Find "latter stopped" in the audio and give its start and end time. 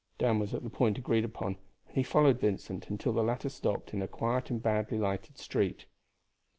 3.21-3.93